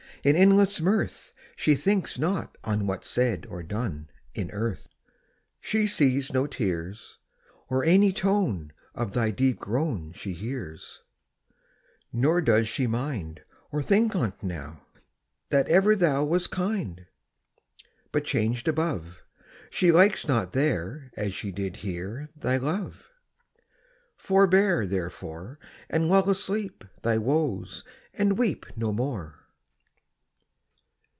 In 0.23 0.35
endless 0.35 0.79
mirth, 0.79 1.31
She 1.55 1.73
thinks 1.73 2.19
not 2.19 2.55
on 2.63 2.85
What's 2.85 3.07
said 3.09 3.47
or 3.49 3.63
done 3.63 4.07
In 4.35 4.51
earth: 4.51 4.87
She 5.59 5.87
sees 5.87 6.31
no 6.31 6.45
tears, 6.45 7.17
Or 7.69 7.83
any 7.83 8.13
tone 8.13 8.71
Of 8.93 9.13
thy 9.13 9.31
deep 9.31 9.57
groan 9.57 10.13
She 10.13 10.33
hears; 10.33 11.01
Nor 12.13 12.39
does 12.39 12.67
she 12.67 12.85
mind, 12.85 13.41
Or 13.71 13.81
think 13.81 14.15
on't 14.15 14.43
now, 14.43 14.85
That 15.49 15.67
ever 15.69 15.95
thou 15.95 16.23
Wast 16.25 16.51
kind: 16.51 17.07
But 18.11 18.23
changed 18.23 18.67
above, 18.67 19.23
She 19.71 19.91
likes 19.91 20.27
not 20.27 20.53
there, 20.53 21.11
As 21.17 21.33
she 21.33 21.51
did 21.51 21.77
here, 21.77 22.29
Thy 22.35 22.57
love. 22.57 23.09
Forbear, 24.17 24.85
therefore, 24.85 25.57
And 25.89 26.07
lull 26.09 26.29
asleep 26.29 26.83
Thy 27.01 27.17
woes, 27.17 27.83
and 28.13 28.37
weep 28.37 28.67
No 28.75 28.93
more. 28.93 29.39